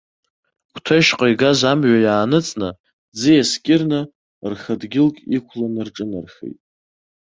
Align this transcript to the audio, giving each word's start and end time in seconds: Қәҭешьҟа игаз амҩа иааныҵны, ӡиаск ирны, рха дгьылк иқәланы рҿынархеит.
Қәҭешьҟа 0.73 1.25
игаз 1.31 1.59
амҩа 1.71 1.99
иааныҵны, 2.05 2.69
ӡиаск 3.17 3.65
ирны, 3.73 4.01
рха 4.51 4.73
дгьылк 4.81 5.17
иқәланы 5.35 5.81
рҿынархеит. 5.87 6.59